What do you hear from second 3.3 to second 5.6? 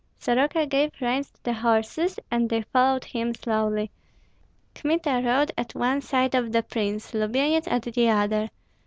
slowly. Kmita rode